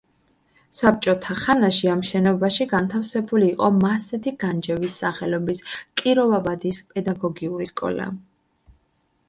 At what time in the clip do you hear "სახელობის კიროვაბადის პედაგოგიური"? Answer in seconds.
5.05-7.73